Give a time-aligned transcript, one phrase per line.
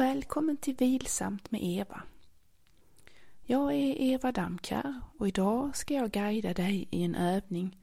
[0.00, 2.02] Och välkommen till Vilsamt med Eva.
[3.42, 7.78] Jag är Eva Damkar och idag ska jag guida dig i en övning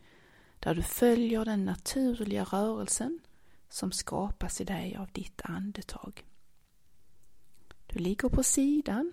[0.59, 3.20] där du följer den naturliga rörelsen
[3.70, 6.26] som skapas i dig av ditt andetag.
[7.88, 9.12] Du ligger på sidan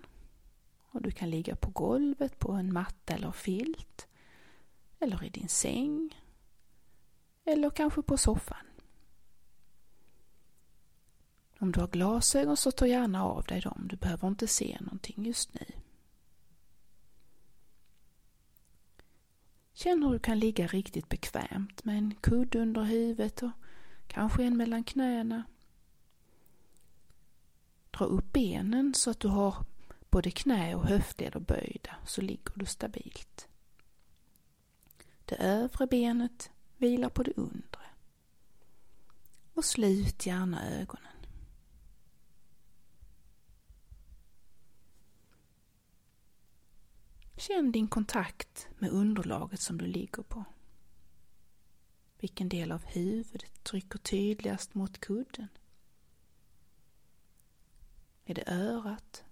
[0.91, 4.09] och du kan ligga på golvet på en matta eller filt
[5.01, 6.21] eller i din säng
[7.45, 8.67] eller kanske på soffan.
[11.65, 15.27] Om du har glasögon så ta gärna av dig dem, du behöver inte se någonting
[15.27, 15.67] just nu.
[19.73, 23.51] Känn hur du kan ligga riktigt bekvämt med en kudde under huvudet och
[24.07, 25.45] kanske en mellan knäna.
[27.91, 29.57] Dra upp benen så att du har
[30.11, 33.49] både knä och höftleder böjda så ligger du stabilt.
[35.25, 37.83] Det övre benet vilar på det undre.
[39.55, 41.14] Och slut gärna ögonen.
[47.37, 50.45] Känn din kontakt med underlaget som du ligger på.
[52.19, 55.49] Vilken del av huvudet trycker tydligast mot kudden?
[58.25, 59.25] Är det örat?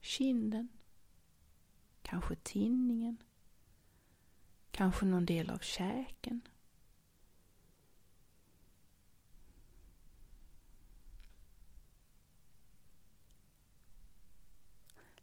[0.00, 0.68] Kinden?
[2.02, 3.16] Kanske tinningen?
[4.70, 6.40] Kanske någon del av käken?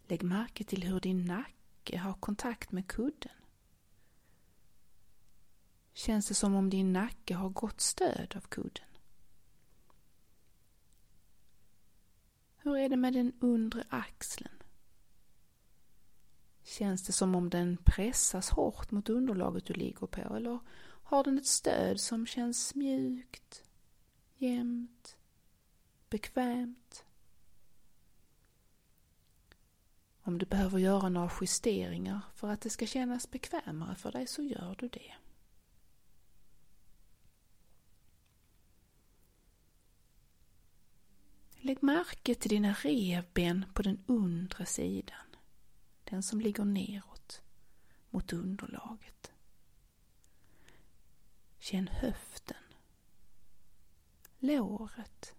[0.08, 1.59] Lägg märke till hur din nacke
[1.90, 3.32] nacke har kontakt med kudden?
[5.94, 8.86] Känns det som om din nacke har gott stöd av kudden?
[12.58, 14.64] Hur är det med den undre axeln?
[16.64, 20.60] Känns det som om den pressas hårt mot underlaget du ligger på eller
[21.04, 23.64] har den ett stöd som känns mjukt,
[24.38, 25.18] jämnt,
[26.10, 27.06] bekvämt?
[30.30, 34.44] Om du behöver göra några justeringar för att det ska kännas bekvämare för dig så
[34.44, 35.14] gör du det.
[41.58, 45.36] Lägg märke till dina revben på den undre sidan.
[46.04, 47.42] Den som ligger neråt
[48.10, 49.32] mot underlaget.
[51.60, 52.64] Känn höften,
[54.40, 55.36] låret,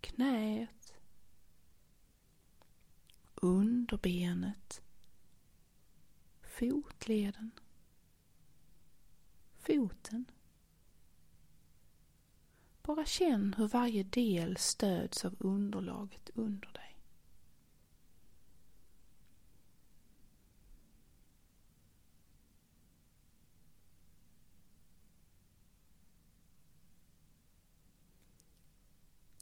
[0.00, 0.77] knät,
[3.42, 4.82] underbenet,
[6.42, 7.50] fotleden,
[9.58, 10.24] foten.
[12.82, 16.96] Bara känn hur varje del stöds av underlaget under dig.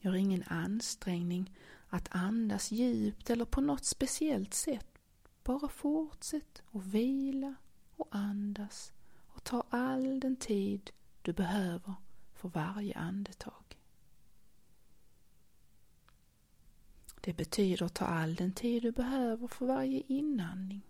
[0.01, 1.51] Gör ingen ansträngning
[1.89, 4.99] att andas djupt eller på något speciellt sätt.
[5.45, 7.55] Bara fortsätt och vila
[7.97, 8.93] och andas
[9.29, 10.91] och ta all den tid
[11.23, 11.95] du behöver
[12.35, 13.79] för varje andetag.
[17.21, 20.83] Det betyder ta all den tid du behöver för varje inandning.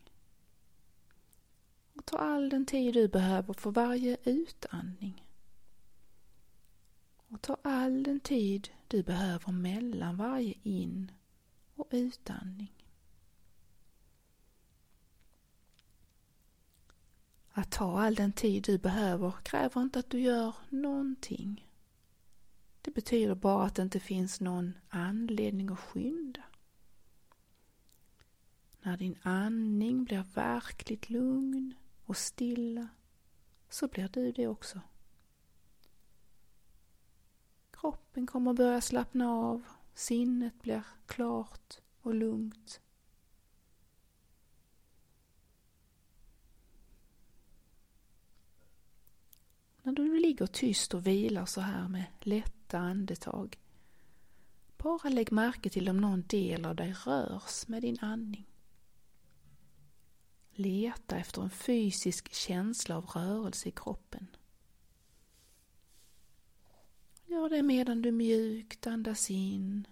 [1.95, 5.25] Och ta all den tid du behöver för varje utandning
[7.28, 11.12] och ta all den tid du behöver mellan varje in
[11.75, 12.72] och utandning.
[17.50, 21.69] Att ta all den tid du behöver kräver inte att du gör någonting.
[22.82, 26.43] Det betyder bara att det inte finns någon anledning att skynda.
[28.82, 31.75] När din andning blir verkligt lugn
[32.05, 32.88] och stilla
[33.69, 34.81] så blir du det också.
[37.87, 39.62] Kroppen kommer börja slappna av,
[39.94, 42.81] sinnet blir klart och lugnt.
[49.83, 53.59] När du ligger tyst och vilar så här med lätta andetag,
[54.77, 58.47] bara lägg märke till om någon del av dig rörs med din andning.
[60.50, 64.27] Leta efter en fysisk känsla av rörelse i kroppen.
[67.26, 69.87] Gör det medan du mjukt andas in,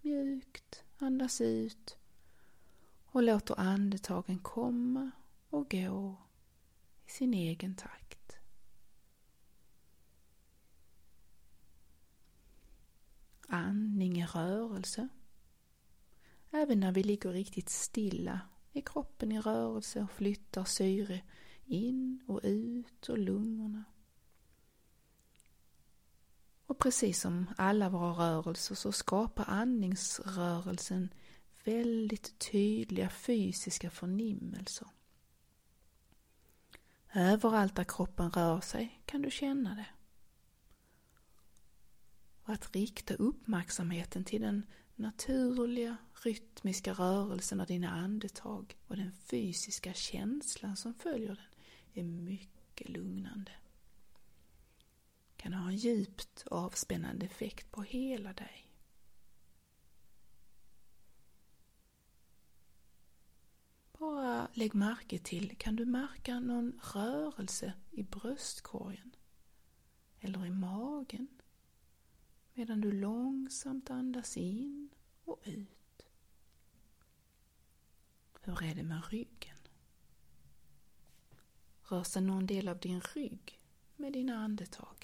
[0.00, 1.98] mjukt andas ut
[3.04, 5.10] och låter andetagen komma
[5.50, 6.16] och gå
[7.06, 8.36] i sin egen takt.
[13.48, 15.08] Andning är rörelse.
[16.50, 18.40] Även när vi ligger riktigt stilla
[18.72, 21.22] är kroppen i rörelse och flyttar syre
[21.64, 23.84] in och ut och lungorna.
[26.74, 31.14] Och precis som alla våra rörelser så skapar andningsrörelsen
[31.64, 34.88] väldigt tydliga fysiska förnimmelser.
[37.14, 39.86] Överallt där kroppen rör sig kan du känna det.
[42.42, 49.92] Och att rikta uppmärksamheten till den naturliga rytmiska rörelsen av dina andetag och den fysiska
[49.94, 51.48] känslan som följer
[51.92, 53.50] den är mycket lugnande.
[55.44, 58.70] Kan ha en djupt avspännande effekt på hela dig.
[63.98, 69.14] Bara lägg märke till, kan du märka någon rörelse i bröstkorgen?
[70.20, 71.28] Eller i magen?
[72.54, 74.90] Medan du långsamt andas in
[75.24, 76.06] och ut.
[78.40, 79.58] Hur är det med ryggen?
[81.82, 83.60] Rör sig någon del av din rygg
[83.96, 85.03] med dina andetag?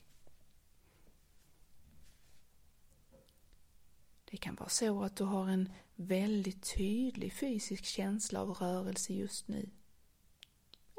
[4.30, 9.48] Det kan vara så att du har en väldigt tydlig fysisk känsla av rörelse just
[9.48, 9.70] nu.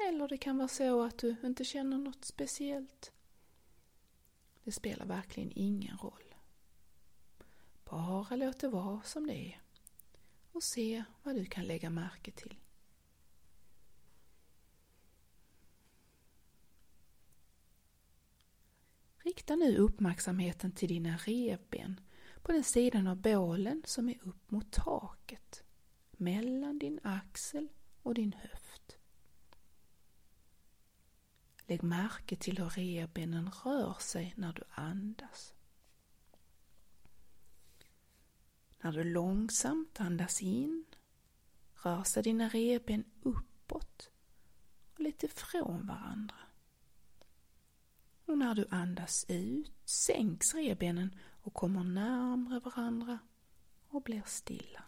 [0.08, 3.12] Eller det kan vara så att du inte känner något speciellt.
[4.64, 6.34] Det spelar verkligen ingen roll.
[7.84, 9.60] Bara låt det vara som det är
[10.52, 12.58] och se vad du kan lägga märke till.
[19.18, 22.00] Rikta nu uppmärksamheten till dina revben
[22.42, 25.64] på den sidan av bålen som är upp mot taket,
[26.10, 27.68] mellan din axel
[28.02, 28.98] och din höft.
[31.66, 35.54] Lägg märke till hur revbenen rör sig när du andas.
[38.80, 40.84] När du långsamt andas in
[41.74, 44.10] rör sig dina revben uppåt
[44.94, 46.36] och lite från varandra.
[48.26, 53.18] Och när du andas ut sänks revbenen och kommer närmre varandra
[53.88, 54.84] och blir stilla.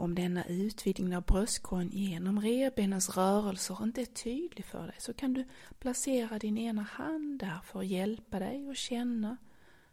[0.00, 5.34] Om denna utvidgning av bröstkorgen genom revbenens rörelser inte är tydlig för dig så kan
[5.34, 5.48] du
[5.78, 9.36] placera din ena hand där för att hjälpa dig att känna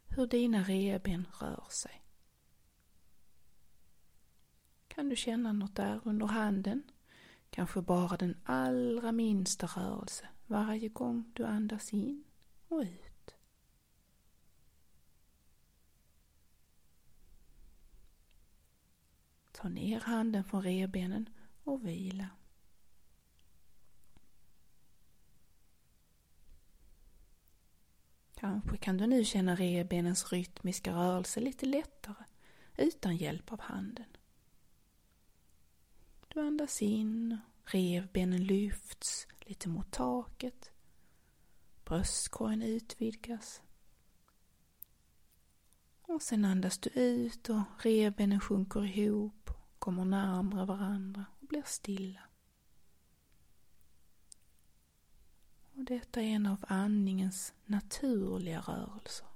[0.08, 2.02] hur dina revben rör sig.
[4.88, 6.84] Kan du känna något där under handen?
[7.50, 12.24] Kanske bara den allra minsta rörelse varje gång du andas in
[12.68, 13.36] och ut.
[19.52, 21.30] Ta ner handen från revbenen
[21.64, 22.30] och vila.
[28.36, 32.24] Kanske kan du nu känna revbenens rytmiska rörelse lite lättare
[32.78, 34.06] utan hjälp av handen.
[36.28, 40.72] Du andas in, revbenen lyfts lite mot taket.
[41.84, 43.62] Bröstkorgen utvidgas.
[46.02, 52.22] Och sen andas du ut och revbenen sjunker ihop, kommer närmare varandra och blir stilla.
[55.74, 59.28] Och detta är en av andningens naturliga rörelser.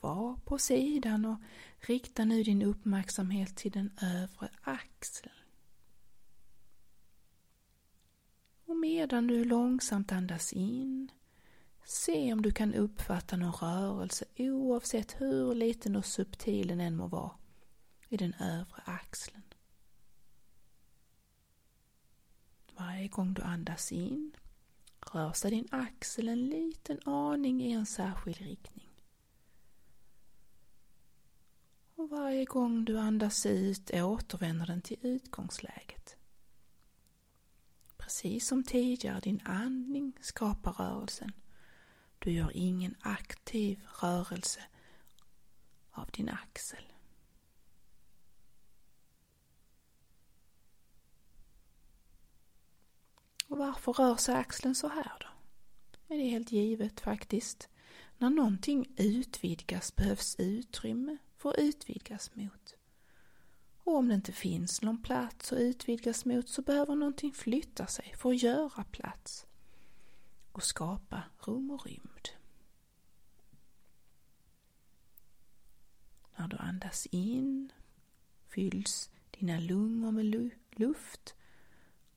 [0.00, 1.38] Kvar på sidan och
[1.80, 5.34] rikta nu din uppmärksamhet till den övre axeln.
[8.64, 11.10] Och medan du långsamt andas in,
[11.84, 17.06] se om du kan uppfatta någon rörelse oavsett hur liten och subtil den än må
[17.06, 17.32] vara
[18.08, 19.42] i den övre axeln.
[22.76, 24.32] Varje gång du andas in
[25.12, 28.89] rör sig din axel en liten aning i en särskild riktning.
[32.00, 36.16] Och varje gång du andas ut återvänder den till utgångsläget.
[37.96, 41.32] Precis som tidigare, din andning skapar rörelsen.
[42.18, 44.60] Du gör ingen aktiv rörelse
[45.90, 46.92] av din axel.
[53.46, 55.26] Och varför rör sig axeln så här då?
[56.06, 57.68] Ja, det är helt givet faktiskt.
[58.18, 62.74] När någonting utvidgas behövs utrymme får utvidgas mot.
[63.84, 68.14] Och om det inte finns någon plats att utvidgas mot så behöver någonting flytta sig
[68.16, 69.46] för att göra plats
[70.52, 72.28] och skapa rum och rymd.
[76.36, 77.72] När du andas in
[78.48, 81.34] fylls dina lungor med luft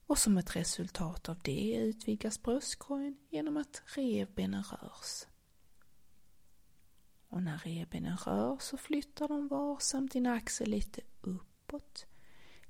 [0.06, 5.26] och som ett resultat av det utvidgas bröstkorgen genom att revbenen rörs.
[7.44, 12.06] Och när revbenen rör så flyttar de varsamt din axel lite uppåt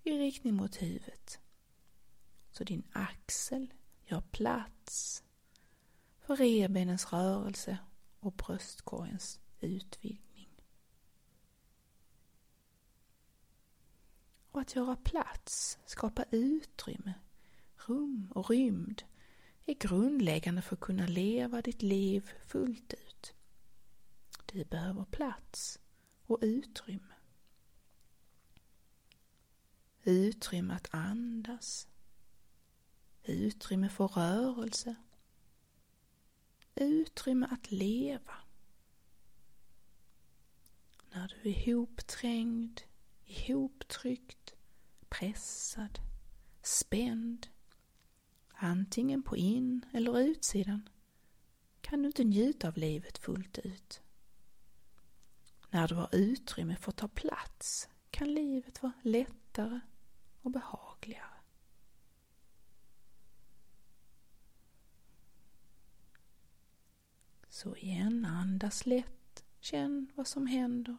[0.03, 1.39] i riktning mot huvudet.
[2.51, 5.23] Så din axel gör plats
[6.19, 7.77] för revbenens rörelse
[8.19, 10.49] och bröstkorgens utvidgning.
[14.51, 17.13] Och att göra plats, skapa utrymme,
[17.75, 19.03] rum och rymd
[19.65, 23.33] är grundläggande för att kunna leva ditt liv fullt ut.
[24.53, 25.79] Du behöver plats
[26.25, 27.13] och utrymme.
[30.03, 31.87] Utrymme att andas.
[33.23, 34.95] Utrymme för rörelse.
[36.75, 38.33] Utrymme att leva.
[41.11, 42.81] När du är ihopträngd,
[43.25, 44.55] ihoptryckt,
[45.09, 45.99] pressad,
[46.61, 47.47] spänd,
[48.49, 50.89] antingen på in eller utsidan,
[51.81, 54.02] kan du inte njuta av livet fullt ut.
[55.73, 59.79] När du har utrymme för att ta plats kan livet vara lättare
[60.41, 61.39] och behagligare.
[67.49, 70.97] Så igen, andas lätt, känn vad som händer.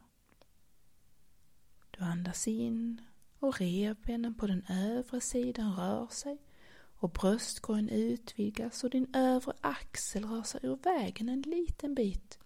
[1.91, 3.01] Du andas in
[3.39, 6.39] och revbenen på den övre sidan rör sig
[6.77, 12.39] och bröstkorgen utvidgas och din övre axel rör sig ur vägen en liten bit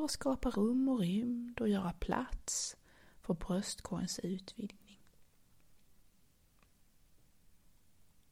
[0.00, 2.76] för att skapa rum och rymd och göra plats
[3.20, 5.00] för bröstkorgens utvidgning.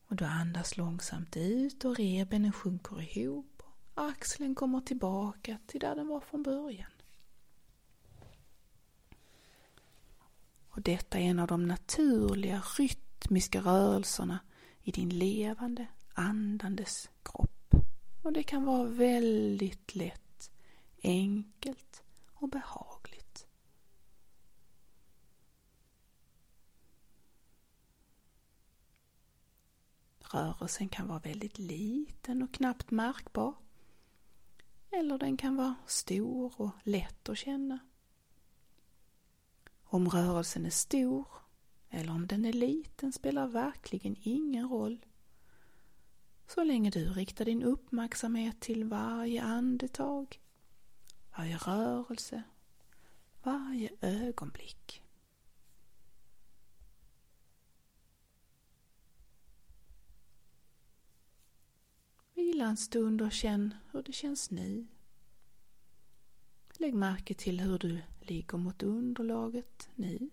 [0.06, 3.62] Och du andas långsamt ut och revbenen sjunker ihop
[3.94, 6.90] och axeln kommer tillbaka till där den var från början.
[10.68, 14.38] Och detta är en av de naturliga rytmiska rörelserna
[14.82, 17.74] i din levande, andandes kropp.
[18.22, 20.27] Och det kan vara väldigt lätt,
[21.02, 22.02] enkelt
[22.34, 23.46] och behagligt.
[30.20, 33.54] Rörelsen kan vara väldigt liten och knappt märkbar.
[34.90, 37.78] Eller den kan vara stor och lätt att känna.
[39.82, 41.26] Om rörelsen är stor
[41.90, 45.06] eller om den är liten spelar verkligen ingen roll.
[46.46, 50.40] Så länge du riktar din uppmärksamhet till varje andetag,
[51.38, 52.42] varje rörelse,
[53.42, 55.02] varje ögonblick.
[62.34, 64.86] Vila en stund och känn hur det känns nu.
[66.78, 70.30] Lägg märke till hur du ligger mot underlaget nu.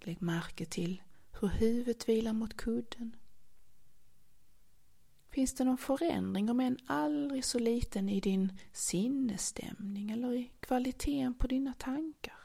[0.00, 1.02] Lägg märke till
[1.40, 3.16] hur huvudet vilar mot kudden.
[5.34, 11.34] Finns det någon förändring, om än aldrig så liten, i din sinnesstämning eller i kvaliteten
[11.34, 12.38] på dina tankar?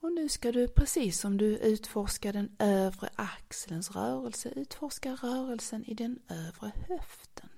[0.00, 5.94] Och nu ska du, precis som du utforskar den övre axelns rörelse, utforska rörelsen i
[5.94, 7.48] den övre höften.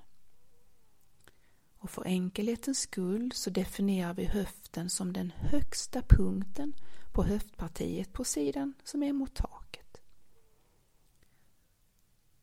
[1.87, 6.75] Och för enkelhetens skull så definierar vi höften som den högsta punkten
[7.13, 10.01] på höftpartiet på sidan som är mot taket.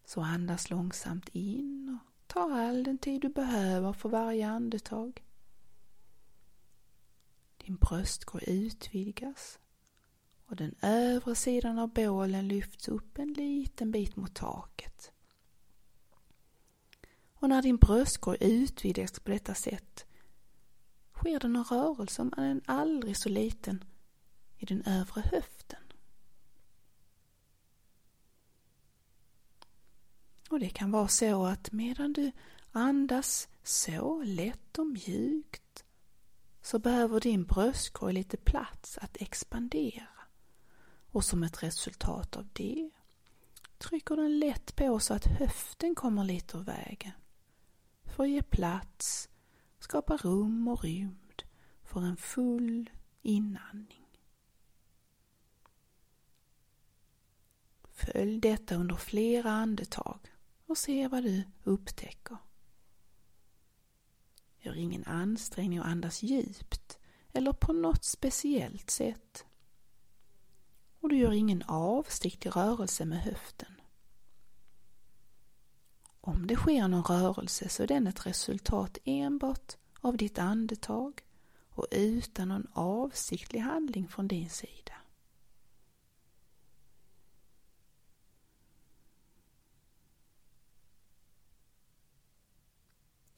[0.05, 5.23] Så andas långsamt in och ta all den tid du behöver för varje andetag.
[7.57, 9.59] Din bröstkorg utvidgas
[10.45, 15.12] och den övre sidan av bålen lyfts upp en liten bit mot taket.
[17.43, 20.05] Och när din bröstkorg utvidgas på detta sätt
[21.13, 23.83] sker det någon rörelse om än aldrig så liten
[24.57, 25.83] i den övre höften.
[30.49, 32.31] Och det kan vara så att medan du
[32.71, 35.83] andas så lätt och mjukt
[36.61, 40.07] så behöver din bröstkorg lite plats att expandera.
[41.11, 42.89] Och som ett resultat av det
[43.77, 47.11] trycker den lätt på så att höften kommer lite ur vägen
[48.13, 49.29] för att ge plats,
[49.79, 51.43] skapa rum och rymd
[51.83, 52.89] för en full
[53.21, 54.07] inandning.
[57.83, 60.19] Följ detta under flera andetag
[60.65, 62.37] och se vad du upptäcker.
[64.59, 66.99] Gör ingen ansträngning att andas djupt
[67.31, 69.45] eller på något speciellt sätt.
[70.99, 73.81] Och du gör ingen avsiktlig rörelse med höften.
[76.25, 81.21] Om det sker någon rörelse så är den ett resultat enbart av ditt andetag
[81.69, 84.93] och utan någon avsiktlig handling från din sida.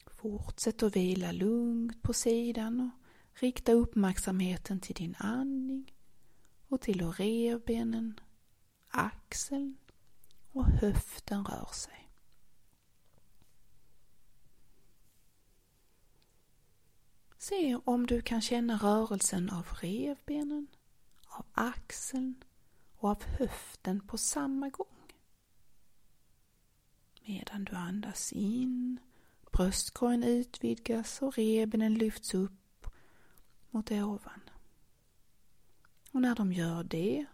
[0.06, 5.94] Fortsätt att vila lugnt på sidan och rikta uppmärksamheten till din andning
[6.68, 8.20] och till hur revbenen,
[8.88, 9.76] axeln
[10.52, 12.05] och höften rör sig.
[17.48, 20.66] Se om du kan känna rörelsen av revbenen,
[21.26, 22.44] av axeln
[22.96, 25.12] och av höften på samma gång.
[27.24, 29.00] Medan du andas in,
[29.52, 32.86] bröstkorgen utvidgas och revbenen lyfts upp
[33.70, 34.40] mot ovan.
[36.12, 37.26] Och när de gör det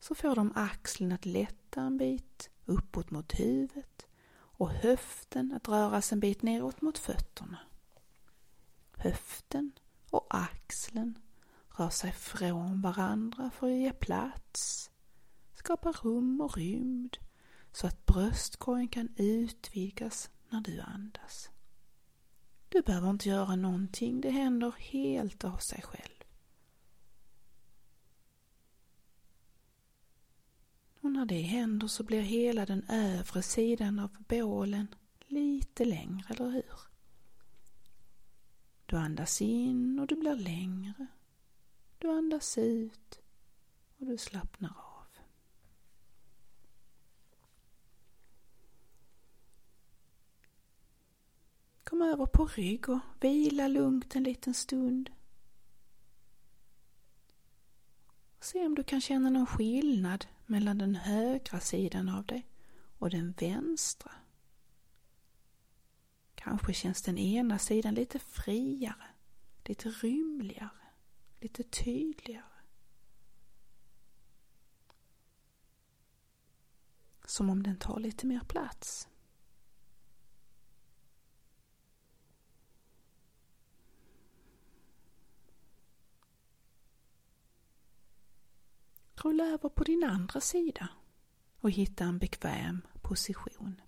[0.00, 6.12] så får de axeln att lätta en bit uppåt mot huvudet och höften att röras
[6.12, 7.58] en bit neråt mot fötterna.
[9.02, 9.72] Höften
[10.10, 11.18] och axeln
[11.76, 14.90] rör sig från varandra för att ge plats,
[15.54, 17.18] skapa rum och rymd
[17.72, 21.50] så att bröstkorgen kan utvidgas när du andas.
[22.68, 26.24] Du behöver inte göra någonting, det händer helt av sig själv.
[31.00, 34.94] Och när det händer så blir hela den övre sidan av bålen
[35.26, 36.91] lite längre, eller hur?
[38.92, 41.06] Du andas in och du blir längre.
[41.98, 43.20] Du andas ut
[43.98, 45.06] och du slappnar av.
[51.84, 55.10] Kom över på rygg och vila lugnt en liten stund.
[58.40, 62.46] Se om du kan känna någon skillnad mellan den högra sidan av dig
[62.98, 64.12] och den vänstra.
[66.42, 69.06] Kanske känns den ena sidan lite friare,
[69.64, 70.70] lite rymligare,
[71.40, 72.44] lite tydligare.
[77.24, 79.08] Som om den tar lite mer plats.
[89.14, 90.88] Rulla över på din andra sida
[91.60, 93.80] och hitta en bekväm position.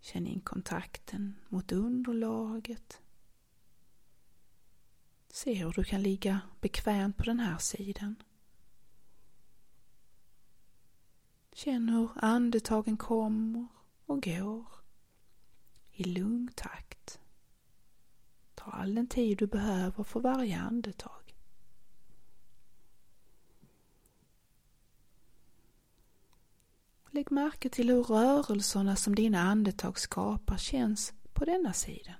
[0.00, 3.00] Känn in kontakten mot underlaget.
[5.28, 8.22] Se hur du kan ligga bekvämt på den här sidan.
[11.52, 13.66] Känn hur andetagen kommer
[14.06, 14.66] och går
[15.90, 17.20] i lugn takt.
[18.54, 21.27] Ta all den tid du behöver för varje andetag.
[27.18, 32.14] Lägg märke till hur rörelserna som dina andetag skapar känns på denna sidan.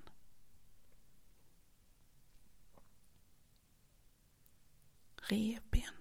[5.17, 5.95] Revben.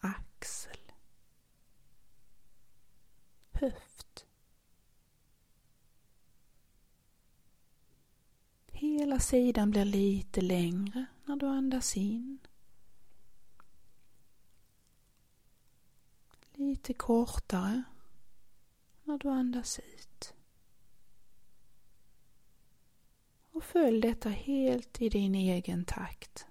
[0.00, 0.92] Axel.
[3.50, 4.26] Höft.
[8.66, 12.38] Hela sidan blir lite längre när du andas in.
[16.80, 17.82] Lite kortare
[19.04, 20.34] när du andas ut.
[23.52, 26.46] Och följ detta helt i din egen takt.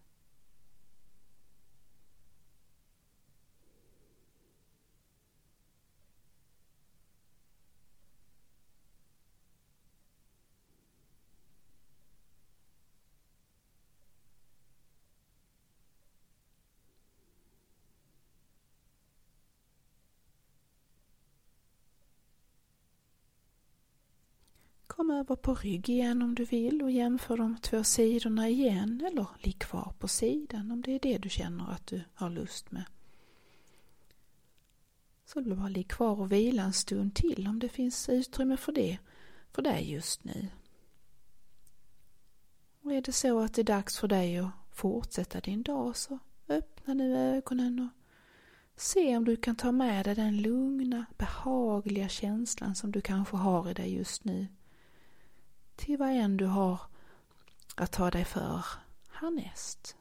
[25.10, 29.28] Dem över på rygg igen om du vill och jämför de två sidorna igen eller
[29.40, 32.84] ligg kvar på sidan om det är det du känner att du har lust med.
[35.26, 38.72] Så du bara ligg kvar och vila en stund till om det finns utrymme för
[38.72, 38.98] det
[39.52, 40.48] för dig just nu.
[42.82, 46.20] Och är det så att det är dags för dig att fortsätta din dag så
[46.48, 52.76] öppna nu ögonen och se om du kan ta med dig den lugna, behagliga känslan
[52.76, 54.48] som du kanske har i dig just nu
[55.80, 56.80] till vad än du har
[57.76, 58.66] att ta dig för
[59.12, 59.96] härnäst.